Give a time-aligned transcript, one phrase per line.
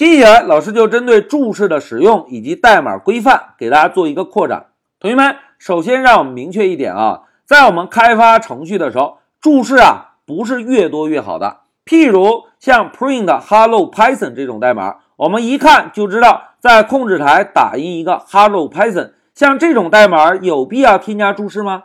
[0.00, 4.68] 接下来，老师就针对注释的使用以及代码规范给大家做一个扩展。
[4.98, 11.58] 同学们，首先让我们明确一点啊，在我们开发程序的时候，注释啊不是越多越好的。
[11.84, 21.82] 譬如像 print hello Python 这种代码，我们一看就知道在控制台打印一个 hello Python，像这种代码有必要添加注释吗？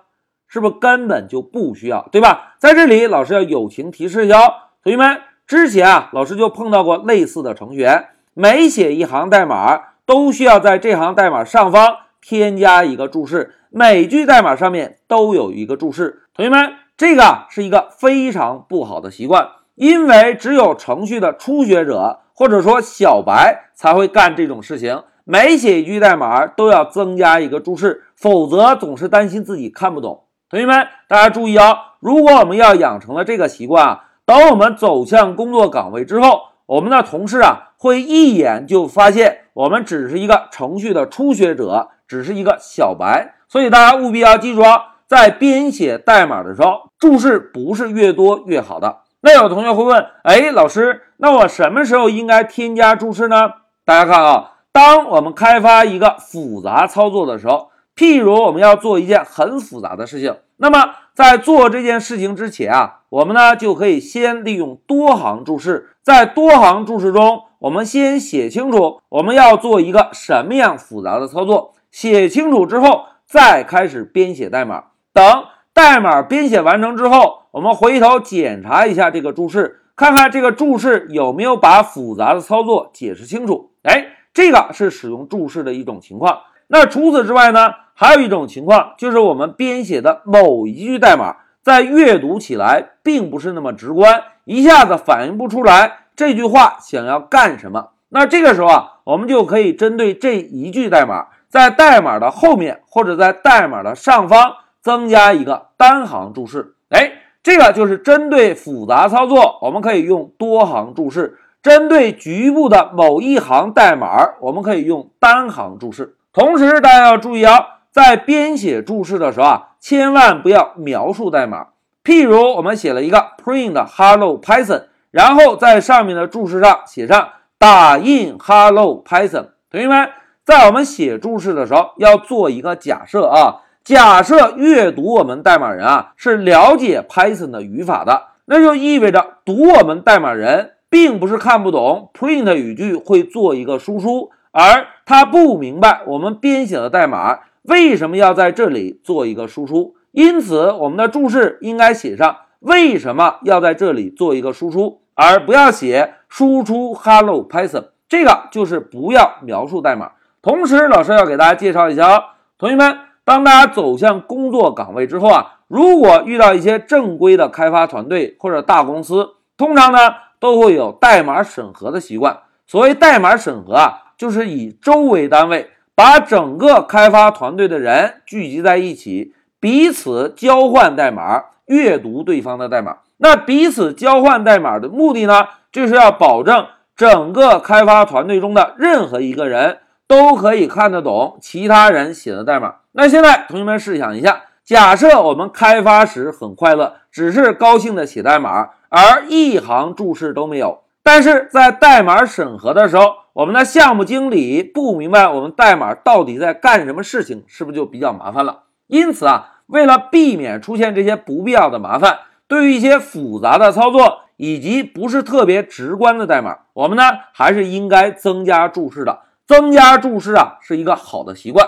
[0.48, 2.56] 是不是根本就不需要，对吧？
[2.60, 4.38] 在这里，老师要友情提示哟，
[4.82, 5.20] 同学们。
[5.48, 16.24] 之前啊，老师就碰到过类似的程序员，每写一行代码都需要在这行代码上方添加一个注释，每句代码上面都有一个注释。
[16.34, 30.24] 同学们，这个是一个非常不好的习惯，因为只有程序的初学者或者说小白才会干这种事情，每写一句代码都要增加一个注释，否则总是担心自己看不懂。
[30.50, 34.02] 同学们，大家注意啊，如果我们要养成了这个习惯啊。
[34.26, 43.36] 等我们走向工作岗位之后，我们的同事啊会一眼就发现我们只是一个程序的初学者，只是一个小白。
[43.48, 48.98] 所以大家务必要记住啊，在编写代码的时候，注释不是越多越好的。
[49.22, 53.52] 那有同学会问，哎，老师，那我什么时候应该添加注释呢？
[53.86, 63.02] 大家看啊，当我们开发一个复杂操作的时候，譬如我们要做一件很复杂的事情，那么在做这件事情之前啊。
[63.10, 71.76] 我们呢就可以先利用多行注释，在多行注释中，我们先写清楚我们要做一个什么样复杂的操作。
[71.92, 74.86] 写清楚之后，再开始编写代码。
[75.14, 75.24] 等
[75.72, 83.72] 代码编写完成之后，我们回头检查一下这个注释，看看这个注释有没有把复杂的操作解释清楚。
[83.84, 86.40] 哎，这个是使用注释的一种情况。
[86.68, 91.38] 那除此之外呢，还有一种情况，就是我们编写的某一句代码。
[91.64, 97.90] 在阅读起来并不是那么直观，一下子反应不出来这句话想要干什么。
[98.10, 106.76] 那这个时候啊，我们就可以针对这一句代码，在代码的后面或者在代码的上方增加一个单行注释。
[106.90, 111.32] 哎，这个就是针对复杂操作，我们可以用多行注释；
[111.64, 116.16] 针对局部的某一行代码，我们可以用单行注释。
[116.36, 117.78] 同时，大家要注意啊。
[117.92, 121.68] 在编写注释的时候啊，千万不要描述代码。
[122.04, 129.52] 譬如我们写了一个 print hello Python，然后在上面的注释上写上打印 hello Python。
[129.72, 130.10] 同学们，
[130.44, 147.40] 在我们写注释的时候要做一个假设啊，假设阅读我们代码人啊是了解 Python 的语法的，那就意味着读我们代码人并不是看不懂 print 语句会做一个输出，而他不明白我们编写的代码。
[147.62, 149.96] 为什么要在这里做一个输出？
[150.12, 157.86] 因此，我们的注释应该写上为什么要在这里做一个输出，而不要写输出 Hello Python。
[158.08, 160.12] 这个就是不要描述代码。
[160.42, 162.24] 同时，老师要给大家介绍一下哦，
[162.60, 169.98] 同学们，当大家走向工作岗位之后啊，如果遇到一些正规的开发团队或者大公司，通常呢
[170.40, 172.42] 都会有代码审核的习惯。
[172.68, 175.70] 所谓代码审核啊，就是以周为单位。
[175.98, 182.98] 把整个开发团队的人聚集在一起，彼此交换代码，阅读对方的代码。
[183.16, 186.68] 那彼此交换代码的目的呢，就是要保证
[186.98, 192.76] 整个开发团队中的任何一个人都可以看得懂其他人写的代码。
[192.92, 200.82] 那现在同学们试想一下，假设我们开发时很快乐，只是高兴的写代码，而一行注释都没有。
[201.02, 208.64] 但是在代码审核的时候，我们的项目经理不明白我们代码到底在干什么事情，是不是就比较麻烦了？
[208.88, 217.04] 因此啊，为了避免出现这些不必要的麻烦，对于一些复杂的操作以及不是特别直观的代码，我们呢
[217.34, 219.24] 还是应该增加注释的。
[219.46, 221.68] 增加注释啊是一个好的习惯。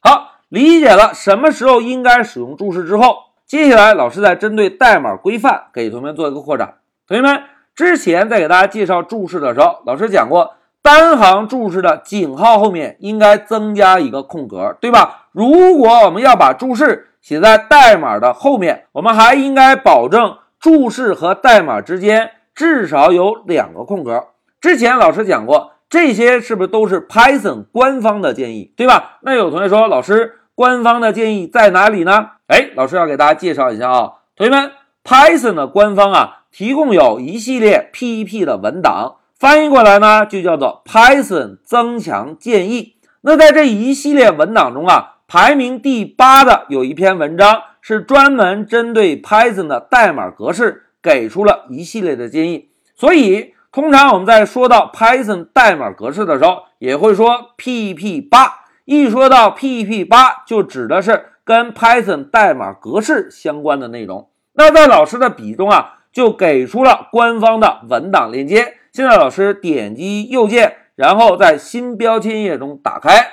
[0.00, 3.16] 好，理解了什么时候应该使用注释之后，
[3.46, 6.74] 接下来老师再针对代码规范给同学们做一个扩展。
[7.08, 7.44] 同学们。
[7.74, 10.54] 之前在给大家介绍注释的时候，老师讲过，
[10.86, 15.26] 单行注释的井号后面应该增加一个空格，对吧？
[15.32, 24.26] 如果我们要把注释写在代码的后面，我们还应该保证注释和代码之间至少有两个空格。
[24.60, 29.18] 之前老师讲过，这些是不是都是 Python 官方的建议，对吧？
[29.22, 32.28] 那有同学说，老师，官方的建议在哪里呢？
[32.46, 34.70] 哎，老师要给大家介绍一下啊，同学们
[35.02, 36.42] ，Python 的官方啊。
[36.52, 42.96] 提供有一系列 PEP 的文档，翻译过来呢就叫做 Python 增强建议。
[43.20, 52.70] 那在这一系列文档中啊，排名第八的有一篇文章是专门针对 Python 的代码格式给出了一系列的建议。
[52.94, 58.60] 所以，通常我们在说到 Python 代码格式的时候，也会说 PP 八。
[58.86, 64.30] 一说到 PP 八，就指的是跟 Python 代码格式相关的内容。
[64.54, 68.75] 那在老师的笔中啊，就给出了官方的文档链接。
[68.96, 73.28] 现在老师点击右键，然后在新标签页中打开。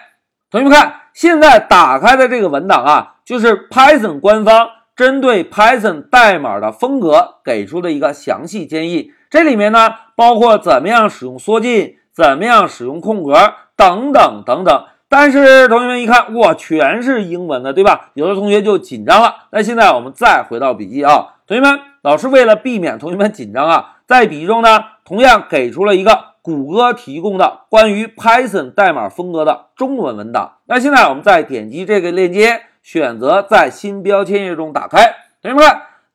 [0.52, 9.14] 同学们看，现在打开的这个文档啊，就是 Python 官方针对 Python 代码的风格给出的一个详细建议。
[9.30, 14.86] 这里面呢，包括怎么样使用缩进，怎么样使用空格等等等等。
[15.08, 18.10] 但是同学们一看，哇，全是英文的，对吧？
[18.16, 19.34] 有的同学就紧张了。
[19.54, 30.54] 那现在我们再回到笔记啊，同学们，老师为了避免同学们紧张啊，在笔记中呢，同样给出了一个谷歌提供的关于 Python 代码风格的中文文档。
[30.66, 35.16] 那现在我们再点击这个链接，选择在新标签页中打开。
[35.42, 35.66] 同学们，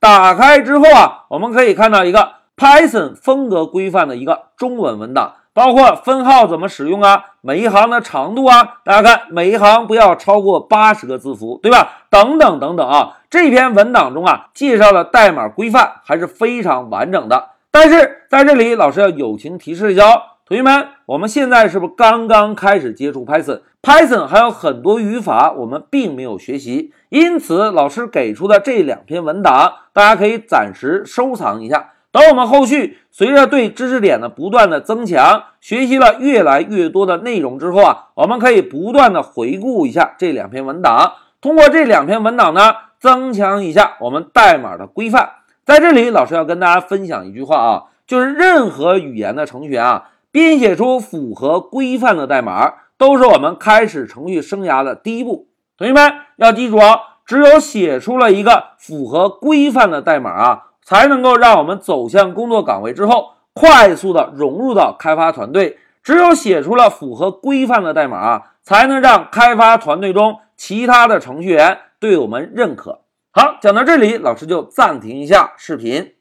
[0.00, 2.38] 打开之后啊，我们可以看到一个。
[2.58, 12.06] Python 风格规范的一个中文文档，包括分号怎么使用啊，每一行的长度啊，大家看每一行不要超过八十个字符，对吧？
[12.11, 17.50] 等等等等啊，这篇文档中啊，介绍的代码规范还是非常完整的。
[17.70, 20.03] 但是在这里，老师要友情提示一下，
[20.47, 31.93] 同学们，我们现在是不是刚刚开始接触 Python？Python 还有很多语法我们并没有学习，因此老师给出的这两篇文档，大家可以暂时收藏一下。
[32.11, 41.12] 等我们后续随着对知识点的不断的增强，学习了越来越多的内容之后啊，我们可以不断的回顾一下这两篇文档，
[41.43, 45.32] 通过这两篇文档呢，增强一下我们代码的规范。
[45.69, 55.49] 在这里，老师要跟大家分享一句话啊，就是任何语言的程序员啊，编写出符合规范的代码，都是我们开始程序生涯的第一步。
[55.76, 60.65] 同学们要记住啊，只有写出了一个符合规范的代码啊。
[60.82, 65.76] 才能够让我们走向工作岗位之后，快速的融入到开发团队。
[66.03, 73.00] 只有写出了符合规范的代码啊，才能让开发团队中其他的程序员对我们认可。
[73.38, 76.14] 好，讲到这里，老师就暂停一下视频。